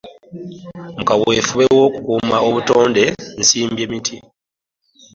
Mu 0.95 1.03
kaweefube 1.07 1.65
w'okukuuma 1.79 2.37
obutonde 2.47 3.03
nsimbye 3.39 3.83
emiti. 3.87 4.17